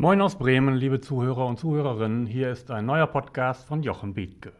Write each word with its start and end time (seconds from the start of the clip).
Moin 0.00 0.22
aus 0.22 0.38
Bremen, 0.38 0.76
liebe 0.76 1.02
Zuhörer 1.02 1.44
und 1.46 1.58
Zuhörerinnen. 1.58 2.24
Hier 2.24 2.50
ist 2.50 2.70
ein 2.70 2.86
neuer 2.86 3.06
Podcast 3.06 3.66
von 3.66 3.82
Jochen 3.82 4.14
Bethke. 4.14 4.54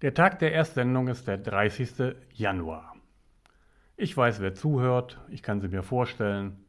Der 0.00 0.14
Tag 0.14 0.38
der 0.38 0.52
Erstsendung 0.52 1.08
ist 1.08 1.26
der 1.26 1.38
30. 1.38 2.14
Januar. 2.34 2.94
Ich 3.96 4.16
weiß, 4.16 4.40
wer 4.40 4.54
zuhört, 4.54 5.18
ich 5.28 5.42
kann 5.42 5.60
sie 5.60 5.66
mir 5.66 5.82
vorstellen. 5.82 6.64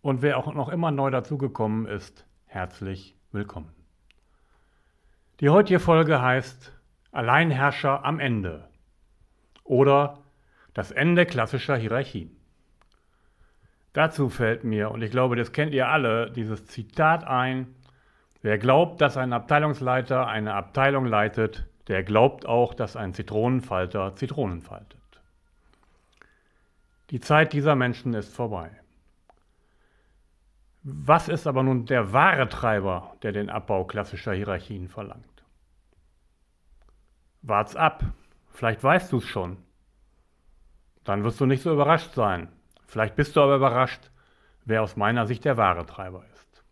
Und 0.00 0.22
wer 0.22 0.38
auch 0.38 0.54
noch 0.54 0.70
immer 0.70 0.90
neu 0.90 1.10
dazugekommen 1.10 1.84
ist, 1.84 2.26
herzlich 2.46 3.14
willkommen. 3.30 3.74
Die 5.40 5.50
heutige 5.50 5.80
Folge 5.80 6.22
heißt 6.22 6.72
Alleinherrscher 7.12 8.06
am 8.06 8.20
Ende 8.20 8.70
oder 9.64 10.20
das 10.72 10.92
Ende 10.92 11.26
klassischer 11.26 11.76
Hierarchien. 11.76 12.37
Dazu 13.98 14.28
fällt 14.28 14.62
mir, 14.62 14.92
und 14.92 15.02
ich 15.02 15.10
glaube, 15.10 15.34
das 15.34 15.50
kennt 15.50 15.74
ihr 15.74 15.88
alle, 15.88 16.30
dieses 16.30 16.66
Zitat 16.66 17.24
ein, 17.24 17.74
wer 18.42 18.56
glaubt, 18.56 19.00
dass 19.00 19.16
ein 19.16 19.32
Abteilungsleiter 19.32 20.28
eine 20.28 20.54
Abteilung 20.54 21.04
leitet, 21.04 21.66
der 21.88 22.04
glaubt 22.04 22.46
auch, 22.46 22.74
dass 22.74 22.94
ein 22.94 23.12
Zitronenfalter 23.12 24.14
Zitronen 24.14 24.60
faltet. 24.62 25.00
Die 27.10 27.18
Zeit 27.18 27.52
dieser 27.52 27.74
Menschen 27.74 28.14
ist 28.14 28.32
vorbei. 28.32 28.70
Was 30.84 31.28
ist 31.28 31.48
aber 31.48 31.64
nun 31.64 31.84
der 31.84 32.12
wahre 32.12 32.48
Treiber, 32.48 33.16
der 33.22 33.32
den 33.32 33.50
Abbau 33.50 33.82
klassischer 33.82 34.32
Hierarchien 34.32 34.86
verlangt? 34.86 35.42
Wart's 37.42 37.74
ab, 37.74 38.04
vielleicht 38.52 38.84
weißt 38.84 39.10
du 39.10 39.16
es 39.16 39.24
schon. 39.24 39.56
Dann 41.02 41.24
wirst 41.24 41.40
du 41.40 41.46
nicht 41.46 41.64
so 41.64 41.72
überrascht 41.72 42.14
sein. 42.14 42.52
Vielleicht 42.88 43.16
bist 43.16 43.36
du 43.36 43.42
aber 43.42 43.56
überrascht, 43.56 44.10
wer 44.64 44.82
aus 44.82 44.96
meiner 44.96 45.26
Sicht 45.26 45.44
der 45.44 45.56
wahre 45.56 45.84
Treiber 45.86 46.24
ist. 46.32 46.64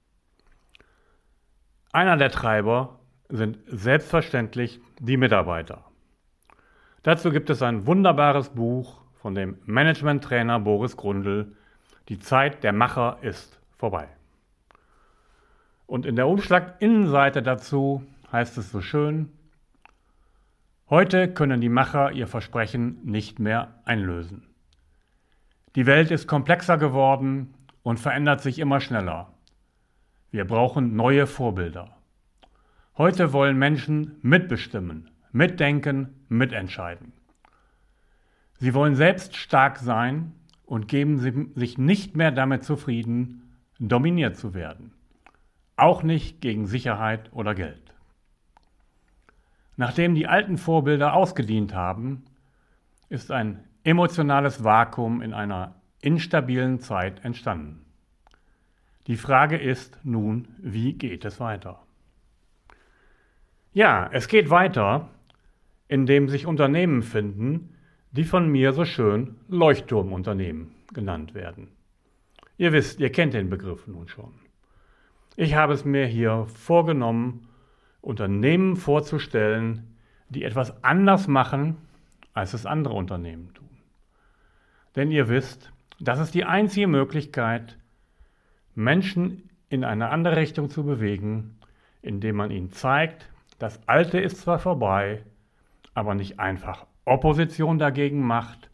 Einer 1.92 2.16
der 2.16 2.30
Treiber 2.30 2.98
sind 3.28 3.58
selbstverständlich 3.66 4.80
die 4.98 5.18
Mitarbeiter. 5.18 5.84
Dazu 7.02 7.30
gibt 7.30 7.50
es 7.50 7.62
ein 7.62 7.86
wunderbares 7.86 8.48
Buch 8.48 9.02
von 9.14 9.34
dem 9.34 9.58
Management-Trainer 9.66 10.58
Boris 10.58 10.96
Grundl. 10.96 11.54
Die 12.08 12.18
Zeit 12.18 12.64
der 12.64 12.72
Macher 12.72 13.18
ist 13.20 13.60
vorbei. 13.76 14.08
Und 15.86 16.06
in 16.06 16.16
der 16.16 16.28
Umschlag-Innenseite 16.28 17.42
dazu 17.42 18.04
heißt 18.32 18.56
es 18.58 18.72
so 18.72 18.80
schön, 18.80 19.30
heute 20.88 21.32
können 21.32 21.60
die 21.60 21.68
Macher 21.68 22.12
ihr 22.12 22.26
Versprechen 22.26 23.04
nicht 23.04 23.38
mehr 23.38 23.80
einlösen. 23.84 24.55
Die 25.76 25.84
Welt 25.84 26.10
ist 26.10 26.26
komplexer 26.26 26.78
geworden 26.78 27.52
und 27.82 28.00
verändert 28.00 28.40
sich 28.40 28.58
immer 28.58 28.80
schneller. 28.80 29.34
Wir 30.30 30.46
brauchen 30.46 30.96
neue 30.96 31.26
Vorbilder. 31.26 31.98
Heute 32.96 33.34
wollen 33.34 33.58
Menschen 33.58 34.16
mitbestimmen, 34.22 35.10
mitdenken, 35.32 36.24
mitentscheiden. 36.30 37.12
Sie 38.54 38.72
wollen 38.72 38.94
selbst 38.94 39.36
stark 39.36 39.76
sein 39.76 40.32
und 40.64 40.88
geben 40.88 41.18
sich 41.54 41.76
nicht 41.76 42.16
mehr 42.16 42.32
damit 42.32 42.64
zufrieden, 42.64 43.42
dominiert 43.78 44.38
zu 44.38 44.54
werden. 44.54 44.94
Auch 45.76 46.02
nicht 46.02 46.40
gegen 46.40 46.66
Sicherheit 46.66 47.30
oder 47.34 47.54
Geld. 47.54 47.92
Nachdem 49.76 50.14
die 50.14 50.26
alten 50.26 50.56
Vorbilder 50.56 51.12
ausgedient 51.12 51.74
haben, 51.74 52.24
ist 53.10 53.30
ein 53.30 53.62
emotionales 53.86 54.64
Vakuum 54.64 55.22
in 55.22 55.32
einer 55.32 55.76
instabilen 56.00 56.80
Zeit 56.80 57.24
entstanden. 57.24 57.84
Die 59.06 59.16
Frage 59.16 59.56
ist 59.56 60.00
nun, 60.02 60.48
wie 60.58 60.94
geht 60.94 61.24
es 61.24 61.38
weiter? 61.38 61.78
Ja, 63.72 64.10
es 64.12 64.26
geht 64.26 64.50
weiter, 64.50 65.08
indem 65.86 66.28
sich 66.28 66.46
Unternehmen 66.46 67.02
finden, 67.02 67.76
die 68.10 68.24
von 68.24 68.48
mir 68.48 68.72
so 68.72 68.84
schön 68.84 69.36
Leuchtturmunternehmen 69.46 70.72
genannt 70.92 71.34
werden. 71.34 71.68
Ihr 72.58 72.72
wisst, 72.72 72.98
ihr 72.98 73.12
kennt 73.12 73.34
den 73.34 73.50
Begriff 73.50 73.86
nun 73.86 74.08
schon. 74.08 74.32
Ich 75.36 75.54
habe 75.54 75.74
es 75.74 75.84
mir 75.84 76.06
hier 76.06 76.46
vorgenommen, 76.46 77.46
Unternehmen 78.00 78.74
vorzustellen, 78.74 79.96
die 80.28 80.42
etwas 80.42 80.82
anders 80.82 81.28
machen, 81.28 81.76
als 82.32 82.52
es 82.52 82.66
andere 82.66 82.94
Unternehmen 82.94 83.54
tun. 83.54 83.66
Denn 84.96 85.10
ihr 85.10 85.28
wisst, 85.28 85.72
das 86.00 86.18
ist 86.18 86.34
die 86.34 86.44
einzige 86.44 86.86
Möglichkeit, 86.86 87.78
Menschen 88.74 89.50
in 89.68 89.84
eine 89.84 90.08
andere 90.08 90.36
Richtung 90.36 90.70
zu 90.70 90.84
bewegen, 90.84 91.58
indem 92.02 92.36
man 92.36 92.50
ihnen 92.50 92.70
zeigt, 92.70 93.30
das 93.58 93.86
Alte 93.88 94.18
ist 94.18 94.38
zwar 94.38 94.58
vorbei, 94.58 95.22
aber 95.94 96.14
nicht 96.14 96.38
einfach 96.38 96.86
Opposition 97.04 97.78
dagegen 97.78 98.20
macht, 98.20 98.70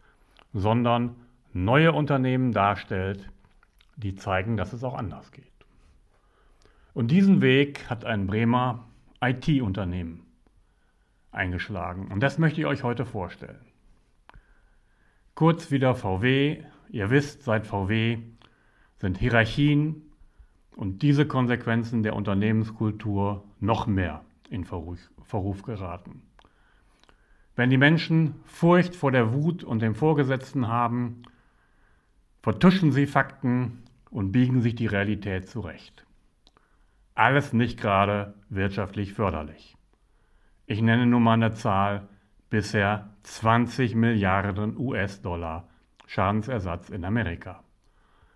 sondern 0.52 1.16
neue 1.52 1.92
Unternehmen 1.92 2.52
darstellt, 2.52 3.28
die 3.96 4.14
zeigen, 4.14 4.56
dass 4.56 4.72
es 4.72 4.84
auch 4.84 4.94
anders 4.94 5.30
geht. 5.32 5.44
Und 6.94 7.10
diesen 7.10 7.40
Weg 7.40 7.88
hat 7.88 8.04
ein 8.04 8.26
Bremer 8.26 8.84
IT-Unternehmen 9.20 10.26
eingeschlagen. 11.30 12.08
Und 12.12 12.20
das 12.20 12.38
möchte 12.38 12.60
ich 12.60 12.66
euch 12.66 12.82
heute 12.82 13.06
vorstellen. 13.06 13.71
Kurz 15.34 15.70
wieder 15.70 15.94
VW. 15.94 16.62
Ihr 16.90 17.10
wisst, 17.10 17.42
seit 17.42 17.66
VW 17.66 18.18
sind 18.98 19.18
Hierarchien 19.18 20.02
und 20.76 21.02
diese 21.02 21.26
Konsequenzen 21.26 22.02
der 22.02 22.14
Unternehmenskultur 22.14 23.44
noch 23.58 23.86
mehr 23.86 24.24
in 24.50 24.64
Verruf 24.64 25.62
geraten. 25.62 26.22
Wenn 27.56 27.70
die 27.70 27.78
Menschen 27.78 28.34
Furcht 28.44 28.94
vor 28.94 29.10
der 29.10 29.32
Wut 29.32 29.64
und 29.64 29.80
dem 29.80 29.94
Vorgesetzten 29.94 30.68
haben, 30.68 31.22
vertuschen 32.42 32.92
sie 32.92 33.06
Fakten 33.06 33.82
und 34.10 34.32
biegen 34.32 34.60
sich 34.60 34.74
die 34.74 34.86
Realität 34.86 35.48
zurecht. 35.48 36.04
Alles 37.14 37.52
nicht 37.52 37.80
gerade 37.80 38.34
wirtschaftlich 38.50 39.14
förderlich. 39.14 39.76
Ich 40.66 40.82
nenne 40.82 41.06
nur 41.06 41.20
mal 41.20 41.34
eine 41.34 41.52
Zahl, 41.52 42.08
bisher 42.52 43.08
20 43.22 43.94
Milliarden 43.94 44.76
US-Dollar 44.76 45.68
Schadensersatz 46.06 46.90
in 46.90 47.02
Amerika. 47.06 47.64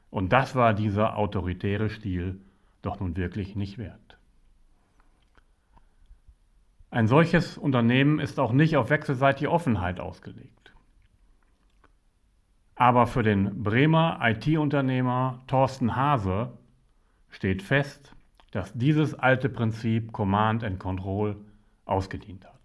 Und 0.08 0.32
das 0.32 0.54
war 0.54 0.72
dieser 0.72 1.18
autoritäre 1.18 1.90
Stil 1.90 2.40
doch 2.80 2.98
nun 2.98 3.14
wirklich 3.18 3.56
nicht 3.56 3.76
wert. 3.76 4.18
Ein 6.90 7.08
solches 7.08 7.58
Unternehmen 7.58 8.18
ist 8.18 8.40
auch 8.40 8.52
nicht 8.52 8.78
auf 8.78 8.88
wechselseitige 8.88 9.50
Offenheit 9.50 10.00
ausgelegt. 10.00 10.72
Aber 12.74 13.06
für 13.06 13.22
den 13.22 13.62
Bremer 13.62 14.18
IT-Unternehmer 14.22 15.42
Thorsten 15.46 15.94
Hase 15.94 16.56
steht 17.28 17.62
fest, 17.62 18.16
dass 18.50 18.72
dieses 18.72 19.12
alte 19.12 19.50
Prinzip 19.50 20.12
Command 20.12 20.64
and 20.64 20.80
Control 20.80 21.36
ausgedient 21.84 22.46
hat. 22.46 22.55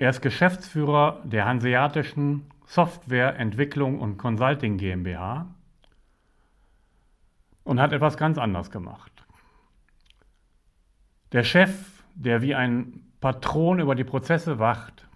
Er 0.00 0.08
ist 0.08 0.22
Geschäftsführer 0.22 1.20
der 1.24 1.44
Hanseatischen 1.44 2.46
Softwareentwicklung 2.64 4.00
und 4.00 4.16
Consulting 4.16 4.78
GmbH 4.78 5.54
und 7.64 7.78
hat 7.78 7.92
etwas 7.92 8.16
ganz 8.16 8.38
anderes 8.38 8.70
gemacht. 8.70 9.12
Der 11.32 11.44
Chef, 11.44 12.02
der 12.14 12.40
wie 12.40 12.54
ein 12.54 13.12
Patron 13.20 13.78
über 13.78 13.94
die 13.94 14.04
Prozesse 14.04 14.58
wacht 14.58 15.06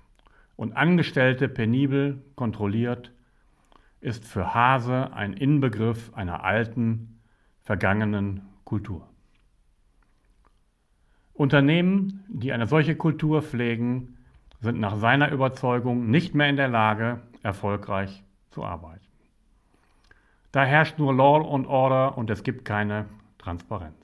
und 0.55 0.77
Angestellte 0.77 1.49
penibel 1.49 2.23
kontrolliert, 2.37 3.11
ist 4.03 4.27
für 4.27 4.53
Hase 4.53 5.15
ein 5.15 5.33
Inbegriff 5.33 6.13
einer 6.13 6.45
alten, 6.45 7.23
vergangenen 7.63 8.43
Kultur. 8.65 9.09
Unternehmen, 11.33 12.23
die 12.29 12.53
eine 12.53 12.67
solche 12.67 12.97
Kultur 12.97 13.41
pflegen, 13.41 14.14
sind 14.65 14.81
nach 14.81 14.97
seiner 14.97 15.31
Überzeugung 15.31 16.11
nicht 16.11 16.35
mehr 16.35 16.49
in 16.49 16.57
der 16.57 16.69
Lage, 16.69 17.21
erfolgreich 17.43 18.25
zu 18.51 18.65
arbeiten. 18.65 19.05
Da 20.51 20.65
herrscht 20.65 20.99
nur 20.99 21.15
Law 21.15 21.39
und 21.39 21.67
Order 21.67 22.19
und 22.19 22.31
es 22.31 22.43
gibt 22.43 22.65
keine 22.65 23.07
Transparenz. 23.39 23.95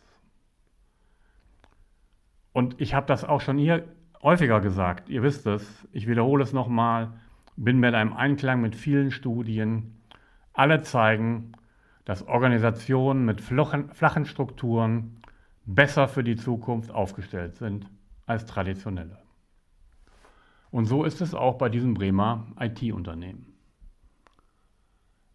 Und 2.53 2.81
ich 2.81 2.95
habe 2.95 3.07
das 3.07 3.25
auch 3.25 3.41
schon 3.41 3.59
hier 3.59 3.85
häufiger 4.23 4.61
gesagt, 4.61 5.09
ihr 5.09 5.23
wisst 5.23 5.47
es, 5.47 5.89
ich 5.93 6.07
wiederhole 6.07 6.43
es 6.43 6.53
nochmal, 6.53 7.13
bin 7.57 7.79
mit 7.79 7.95
einem 7.95 8.13
Einklang 8.13 8.61
mit 8.61 8.75
vielen 8.77 9.11
Studien. 9.11 10.01
Alle 10.53 10.83
zeigen, 10.83 11.53
dass 12.05 12.27
Organisationen 12.27 13.25
mit 13.25 13.41
flachen 13.41 14.27
Strukturen 14.27 15.23
besser 15.65 16.09
für 16.09 16.25
die 16.25 16.37
Zukunft 16.37 16.91
aufgestellt 16.91 17.57
sind 17.57 17.87
als 18.27 18.45
traditionelle. 18.47 19.19
Und 20.71 20.87
so 20.87 21.05
ist 21.05 21.21
es 21.21 21.35
auch 21.35 21.59
bei 21.59 21.69
diesem 21.69 21.95
Bremer 21.95 22.47
IT-Unternehmen. 22.59 23.47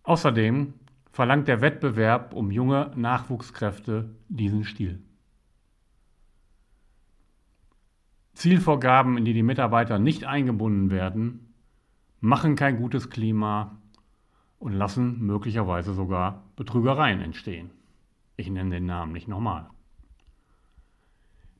Außerdem 0.04 0.74
verlangt 1.12 1.48
der 1.48 1.62
Wettbewerb 1.62 2.34
um 2.34 2.52
junge 2.52 2.92
Nachwuchskräfte 2.96 4.10
diesen 4.30 4.64
Stil. 4.64 5.02
Zielvorgaben, 8.34 9.18
in 9.18 9.26
die 9.26 9.34
die 9.34 9.44
Mitarbeiter 9.44 9.98
nicht 9.98 10.26
eingebunden 10.26 10.92
werden, 10.92 11.54
machen 12.20 12.56
kein 12.56 12.78
gutes 12.78 13.10
Klima 13.10 13.78
und 14.60 14.74
lassen 14.74 15.26
möglicherweise 15.26 15.94
sogar 15.94 16.44
Betrügereien 16.56 17.22
entstehen. 17.22 17.72
Ich 18.36 18.50
nenne 18.50 18.72
den 18.72 18.86
Namen 18.86 19.14
nicht 19.14 19.28
nochmal. 19.28 19.70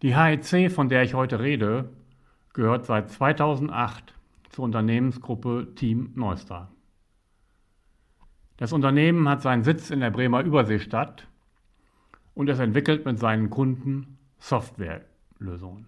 Die 0.02 0.16
HEC, 0.16 0.70
von 0.70 0.90
der 0.90 1.04
ich 1.04 1.14
heute 1.14 1.40
rede, 1.40 1.90
gehört 2.56 2.86
seit 2.86 3.12
2008 3.12 4.14
zur 4.50 4.66
Unternehmensgruppe 4.66 5.76
Team 5.76 6.12
Neustar. 6.16 6.72
Das 8.58 8.72
Unternehmen 8.72 9.28
hat 9.28 9.42
seinen 9.42 9.64
Sitz 9.64 9.90
in 9.90 10.00
der 10.00 10.10
Bremer 10.10 10.42
Überseestadt 10.42 11.28
und 12.34 12.50
es 12.50 12.60
entwickelt 12.60 13.06
mit 13.06 13.20
seinen 13.20 13.50
Kunden 13.50 14.18
Softwarelösungen. 14.40 15.86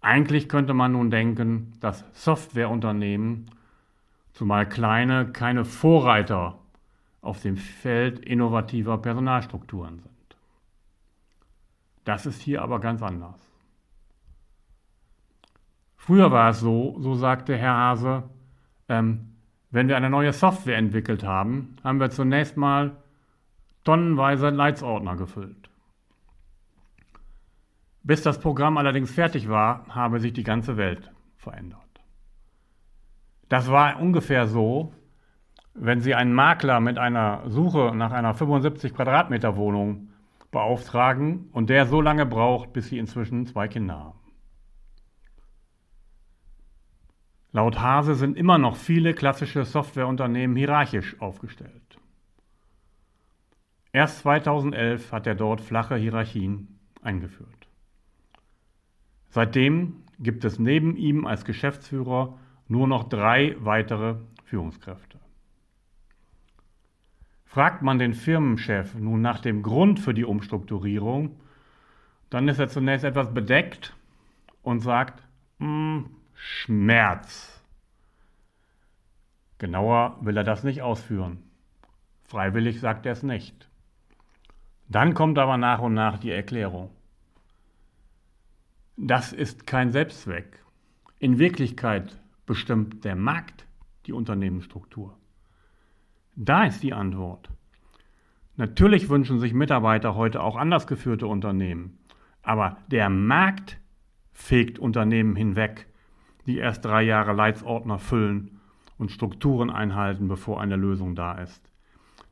Eigentlich 0.00 0.48
könnte 0.48 0.74
man 0.74 0.92
nun 0.92 1.10
denken, 1.10 1.72
dass 1.80 2.04
Softwareunternehmen, 2.12 3.50
zumal 4.32 4.68
kleine, 4.68 5.32
keine 5.32 5.64
Vorreiter 5.64 6.56
auf 7.20 7.42
dem 7.42 7.56
Feld 7.56 8.20
innovativer 8.20 8.98
Personalstrukturen 8.98 9.98
sind. 9.98 10.36
Das 12.04 12.26
ist 12.26 12.40
hier 12.40 12.62
aber 12.62 12.78
ganz 12.78 13.02
anders. 13.02 13.47
Früher 16.08 16.32
war 16.32 16.48
es 16.48 16.60
so, 16.60 16.96
so 17.00 17.12
sagte 17.12 17.54
Herr 17.54 17.76
Hase, 17.76 18.22
ähm, 18.88 19.34
wenn 19.70 19.88
wir 19.88 19.96
eine 19.98 20.08
neue 20.08 20.32
Software 20.32 20.78
entwickelt 20.78 21.22
haben, 21.22 21.76
haben 21.84 22.00
wir 22.00 22.08
zunächst 22.08 22.56
mal 22.56 22.96
tonnenweise 23.84 24.48
Leitsordner 24.48 25.16
gefüllt. 25.16 25.68
Bis 28.02 28.22
das 28.22 28.40
Programm 28.40 28.78
allerdings 28.78 29.10
fertig 29.10 29.50
war, 29.50 29.84
habe 29.90 30.18
sich 30.18 30.32
die 30.32 30.44
ganze 30.44 30.78
Welt 30.78 31.10
verändert. 31.36 31.82
Das 33.50 33.70
war 33.70 34.00
ungefähr 34.00 34.46
so, 34.46 34.94
wenn 35.74 36.00
Sie 36.00 36.14
einen 36.14 36.32
Makler 36.32 36.80
mit 36.80 36.96
einer 36.96 37.42
Suche 37.50 37.92
nach 37.94 38.12
einer 38.12 38.32
75 38.32 38.94
Quadratmeter 38.94 39.56
Wohnung 39.56 40.08
beauftragen 40.52 41.50
und 41.52 41.68
der 41.68 41.84
so 41.84 42.00
lange 42.00 42.24
braucht, 42.24 42.72
bis 42.72 42.88
Sie 42.88 42.96
inzwischen 42.96 43.46
zwei 43.46 43.68
Kinder 43.68 43.98
haben. 43.98 44.17
Laut 47.52 47.80
Hase 47.80 48.14
sind 48.14 48.36
immer 48.36 48.58
noch 48.58 48.76
viele 48.76 49.14
klassische 49.14 49.64
Softwareunternehmen 49.64 50.56
hierarchisch 50.56 51.20
aufgestellt. 51.20 51.98
Erst 53.92 54.18
2011 54.20 55.12
hat 55.12 55.26
er 55.26 55.34
dort 55.34 55.60
flache 55.60 55.96
Hierarchien 55.96 56.78
eingeführt. 57.02 57.68
Seitdem 59.30 60.02
gibt 60.18 60.44
es 60.44 60.58
neben 60.58 60.96
ihm 60.96 61.26
als 61.26 61.44
Geschäftsführer 61.44 62.38
nur 62.66 62.86
noch 62.86 63.08
drei 63.08 63.56
weitere 63.60 64.16
Führungskräfte. 64.44 65.18
Fragt 67.44 67.82
man 67.82 67.98
den 67.98 68.12
Firmenchef 68.12 68.94
nun 68.94 69.22
nach 69.22 69.40
dem 69.40 69.62
Grund 69.62 70.00
für 70.00 70.12
die 70.12 70.24
Umstrukturierung, 70.24 71.40
dann 72.28 72.46
ist 72.46 72.58
er 72.58 72.68
zunächst 72.68 73.04
etwas 73.04 73.32
bedeckt 73.32 73.96
und 74.62 74.80
sagt, 74.80 75.22
hm, 75.58 76.10
Schmerz. 76.40 77.60
Genauer 79.58 80.18
will 80.20 80.36
er 80.36 80.44
das 80.44 80.62
nicht 80.62 80.82
ausführen. 80.82 81.42
Freiwillig 82.26 82.78
sagt 82.78 83.06
er 83.06 83.12
es 83.12 83.24
nicht. 83.24 83.68
Dann 84.88 85.14
kommt 85.14 85.38
aber 85.38 85.56
nach 85.56 85.80
und 85.80 85.94
nach 85.94 86.18
die 86.18 86.30
Erklärung. 86.30 86.90
Das 88.96 89.32
ist 89.32 89.66
kein 89.66 89.90
Selbstzweck. 89.90 90.62
In 91.18 91.38
Wirklichkeit 91.38 92.16
bestimmt 92.46 93.04
der 93.04 93.16
Markt 93.16 93.66
die 94.06 94.12
Unternehmensstruktur. 94.12 95.18
Da 96.36 96.64
ist 96.64 96.84
die 96.84 96.94
Antwort. 96.94 97.50
Natürlich 98.56 99.08
wünschen 99.08 99.40
sich 99.40 99.52
Mitarbeiter 99.52 100.14
heute 100.14 100.40
auch 100.40 100.56
anders 100.56 100.86
geführte 100.86 101.26
Unternehmen, 101.26 101.98
aber 102.42 102.78
der 102.86 103.10
Markt 103.10 103.78
fegt 104.32 104.78
Unternehmen 104.78 105.34
hinweg, 105.34 105.88
die 106.48 106.56
erst 106.58 106.84
drei 106.84 107.02
Jahre 107.02 107.34
Leitsordner 107.34 107.98
füllen 107.98 108.58
und 108.96 109.12
Strukturen 109.12 109.70
einhalten, 109.70 110.28
bevor 110.28 110.60
eine 110.60 110.76
Lösung 110.76 111.14
da 111.14 111.34
ist. 111.34 111.70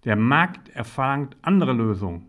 Der 0.04 0.16
Markt 0.16 0.70
erfragt 0.70 1.36
andere 1.42 1.74
Lösungen. 1.74 2.26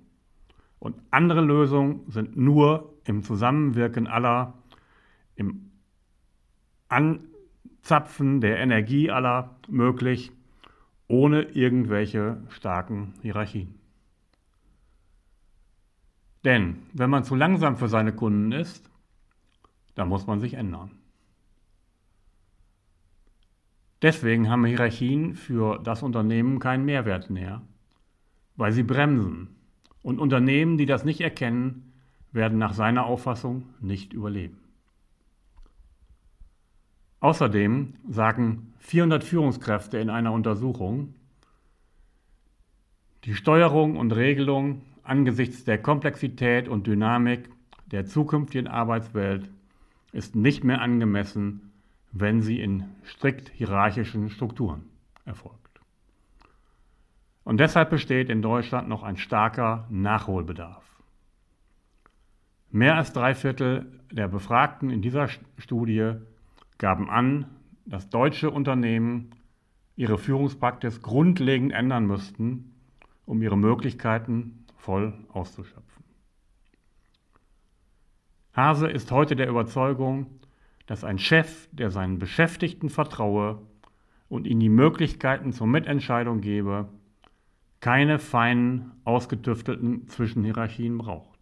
Und 0.80 1.02
andere 1.12 1.42
Lösungen 1.42 2.02
sind 2.08 2.36
nur 2.36 2.94
im 3.06 3.24
Zusammenwirken 3.24 4.06
aller, 4.06 4.54
im 5.36 5.72
Anzapfen 6.90 8.42
der 8.42 8.60
Energie 8.60 9.10
aller 9.10 9.56
möglich, 9.70 10.32
ohne 11.08 11.44
irgendwelche 11.44 12.44
starken 12.50 13.14
Hierarchien. 13.22 13.76
Denn 16.44 16.80
wenn 16.94 17.10
man 17.10 17.24
zu 17.24 17.34
langsam 17.34 17.78
für 17.78 17.88
seine 17.88 18.14
Kunden 18.14 18.52
ist, 18.52 18.90
dann 19.96 20.10
muss 20.10 20.28
man 20.28 20.40
sich 20.42 20.54
ändern. 20.54 20.92
Deswegen 24.02 24.50
haben 24.50 24.66
Hierarchien 24.66 25.34
für 25.36 25.80
das 25.84 26.04
Unternehmen 26.04 26.60
keinen 26.60 26.86
Mehrwert 26.86 27.30
mehr, 27.30 27.62
weil 28.56 28.72
sie 28.72 28.84
bremsen. 28.84 29.56
Und 30.04 30.20
Unternehmen, 30.20 30.78
die 30.78 30.86
das 30.86 31.04
nicht 31.04 31.22
erkennen, 31.22 31.94
werden 32.32 32.58
nach 32.60 32.74
seiner 32.74 33.06
Auffassung 33.06 33.64
nicht 33.82 34.14
überleben. 34.14 34.60
Außerdem 37.20 37.96
sagen 38.08 38.74
400 38.80 39.24
Führungskräfte 39.24 39.98
in 39.98 40.10
einer 40.10 40.32
Untersuchung, 40.32 41.16
die 43.24 43.34
Steuerung 43.34 43.98
und 43.98 44.12
Regelung 44.12 44.84
angesichts 45.04 45.64
der 45.64 45.82
Komplexität 45.82 46.70
und 46.70 46.86
Dynamik 46.86 47.50
der 47.88 48.06
zukünftigen 48.06 48.68
Arbeitswelt 48.68 49.50
ist 50.12 50.36
nicht 50.36 50.64
mehr 50.64 50.82
angemessen, 50.82 51.67
wenn 52.20 52.42
sie 52.42 52.60
in 52.60 52.86
strikt 53.06 53.50
hierarchischen 53.50 54.30
Strukturen 54.30 54.84
erfolgt. 55.26 55.82
Und 57.44 57.60
deshalb 57.60 57.90
besteht 57.90 58.30
in 58.30 58.42
Deutschland 58.42 58.90
noch 58.90 59.04
ein 59.04 59.18
starker 59.18 59.88
Nachholbedarf. 59.90 60.84
Mehr 62.72 62.96
als 62.96 63.14
drei 63.14 63.34
Viertel 63.34 64.02
der 64.12 64.28
Befragten 64.28 64.90
in 64.90 65.02
dieser 65.02 65.30
Studie 65.58 66.14
gaben 66.78 67.10
an, 67.10 67.46
dass 67.86 68.10
deutsche 68.10 68.52
Unternehmen 68.52 69.32
ihre 69.96 70.18
Führungspraxis 70.18 71.02
grundlegend 71.02 71.72
ändern 71.72 72.06
müssten, 72.06 72.76
um 73.26 73.42
ihre 73.42 73.58
Möglichkeiten 73.58 74.66
voll 74.76 75.14
auszuschöpfen. 75.32 76.04
Hase 78.54 78.88
ist 78.88 79.12
heute 79.12 79.36
der 79.36 79.48
Überzeugung, 79.48 80.28
dass 80.88 81.04
ein 81.04 81.20
Chef, 81.20 81.70
der 81.72 81.92
seinen 81.92 82.18
Beschäftigten 82.18 82.90
vertraue 82.90 83.62
und 84.30 84.48
ihnen 84.48 84.60
die 84.60 84.70
Möglichkeiten 84.70 85.54
zur 85.54 85.68
Mitentscheidung 85.68 86.42
gebe, 86.42 86.90
keine 87.80 88.18
feinen, 88.20 88.92
ausgetüftelten 89.04 90.08
Zwischenhierarchien 90.08 90.98
braucht. 90.98 91.38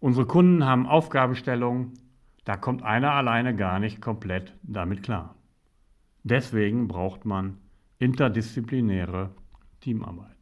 Unsere 0.00 0.26
Kunden 0.26 0.64
haben 0.64 0.86
Aufgabenstellungen, 0.86 1.92
da 2.44 2.56
kommt 2.56 2.82
einer 2.82 3.12
alleine 3.12 3.54
gar 3.54 3.78
nicht 3.78 4.00
komplett 4.00 4.54
damit 4.62 5.02
klar. 5.02 5.34
Deswegen 6.22 6.88
braucht 6.88 7.24
man 7.24 7.58
interdisziplinäre 7.98 9.30
Teamarbeit. 9.80 10.36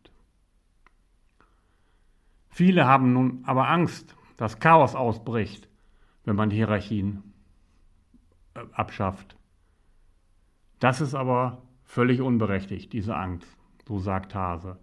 Viele 2.51 2.87
haben 2.87 3.13
nun 3.13 3.43
aber 3.45 3.69
Angst, 3.69 4.15
dass 4.37 4.61
Chaos 4.61 4.95
ausbricht, 4.95 5.69
wenn 6.27 6.37
man 6.37 6.51
Hierarchien 6.51 7.23
äh, 8.55 8.61
abschafft. 8.73 9.37
Das 10.79 11.01
ist 11.01 11.15
aber 11.15 11.63
völlig 11.85 12.21
unberechtigt, 12.21 12.93
diese 12.93 13.17
Angst, 13.17 13.49
so 13.89 13.99
sagt 13.99 14.35
Hase. 14.35 14.77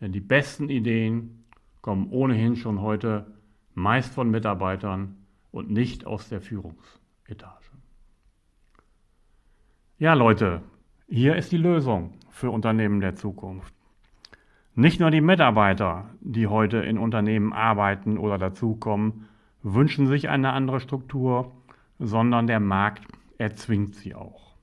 Denn 0.00 0.12
die 0.12 0.20
besten 0.20 0.68
Ideen 0.68 1.44
kommen 1.80 2.10
ohnehin 2.10 2.56
schon 2.56 2.82
heute 2.82 3.26
meist 3.74 4.12
von 4.12 4.30
Mitarbeitern 4.30 5.16
und 5.50 5.70
nicht 5.70 6.06
aus 6.06 6.28
der 6.28 6.40
Führungsetage. 6.42 7.70
Ja, 9.98 10.14
Leute, 10.14 10.62
hier 11.08 11.36
ist 11.36 11.52
die 11.52 11.56
Lösung 11.56 12.14
für 12.30 12.50
Unternehmen 12.50 13.00
der 13.00 13.14
Zukunft. 13.14 13.72
Nicht 14.74 14.98
nur 14.98 15.12
die 15.12 15.20
Mitarbeiter, 15.20 16.10
die 16.20 16.48
heute 16.48 16.78
in 16.78 16.98
Unternehmen 16.98 17.52
arbeiten 17.52 18.18
oder 18.18 18.38
dazukommen, 18.38 19.28
wünschen 19.64 20.06
sich 20.06 20.28
eine 20.28 20.52
andere 20.52 20.78
Struktur, 20.78 21.50
sondern 21.98 22.46
der 22.46 22.60
Markt 22.60 23.02
erzwingt 23.38 23.96
sie 23.96 24.14
auch. 24.14 24.54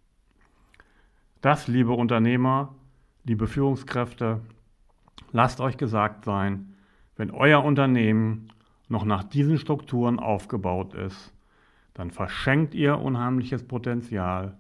Das, 1.41 1.67
liebe 1.67 1.91
Unternehmer, 1.91 2.75
liebe 3.24 3.48
Führungskräfte, 3.48 4.41
lasst 5.31 5.60
euch 5.60 5.77
gesagt 5.77 6.24
sein, 6.24 6.75
wenn 7.17 7.31
euer 7.31 7.63
Unternehmen 7.63 8.50
noch 8.89 9.03
nach 9.03 9.24
diesen 9.24 9.58
Strukturen 9.58 10.20
aufgebaut 10.20 10.93
ist, 10.93 11.34
dann 11.96 12.12
verschenkt 12.12 12.75
ihr 12.75 13.00
unheimliches 13.00 13.63
Potenzial. 13.67 14.55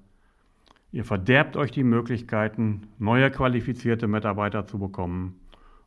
Ihr 0.91 1.05
verderbt 1.05 1.55
euch 1.55 1.71
die 1.71 1.83
Möglichkeiten, 1.83 2.87
neue 2.97 3.29
qualifizierte 3.29 4.07
Mitarbeiter 4.07 4.65
zu 4.65 4.79
bekommen 4.79 5.39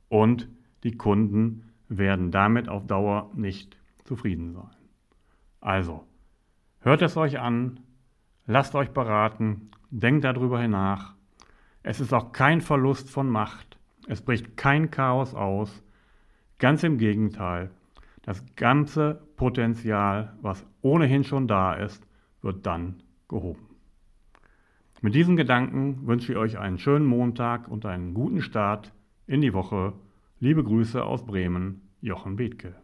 und 0.08 0.48
die 0.84 0.96
Kunden 0.96 1.72
werden 1.88 2.30
damit 2.30 2.68
auf 2.68 2.86
Dauer 2.86 3.30
nicht 3.34 3.76
zufrieden 4.04 4.52
sein. 4.52 4.76
Also, 5.60 6.06
hört 6.80 7.02
es 7.02 7.16
euch 7.16 7.40
an, 7.40 7.80
lasst 8.46 8.74
euch 8.74 8.90
beraten, 8.90 9.70
denkt 9.90 10.24
darüber 10.24 10.66
nach. 10.68 11.14
Es 11.82 12.00
ist 12.00 12.12
auch 12.12 12.32
kein 12.32 12.60
Verlust 12.60 13.10
von 13.10 13.28
Macht, 13.28 13.78
es 14.06 14.22
bricht 14.22 14.56
kein 14.56 14.90
Chaos 14.90 15.34
aus, 15.34 15.82
ganz 16.58 16.82
im 16.82 16.98
Gegenteil. 16.98 17.70
Das 18.22 18.44
ganze 18.56 19.20
Potenzial, 19.36 20.34
was 20.40 20.66
ohnehin 20.80 21.24
schon 21.24 21.46
da 21.46 21.74
ist, 21.74 22.06
wird 22.40 22.64
dann 22.64 23.02
gehoben. 23.28 23.68
Mit 25.02 25.14
diesen 25.14 25.36
Gedanken 25.36 26.06
wünsche 26.06 26.32
ich 26.32 26.38
euch 26.38 26.58
einen 26.58 26.78
schönen 26.78 27.04
Montag 27.04 27.68
und 27.68 27.84
einen 27.84 28.14
guten 28.14 28.40
Start 28.40 28.94
in 29.26 29.42
die 29.42 29.52
Woche. 29.52 29.92
Liebe 30.40 30.64
Grüße 30.64 31.04
aus 31.04 31.26
Bremen, 31.26 31.82
Jochen 32.00 32.36
Bethke. 32.36 32.74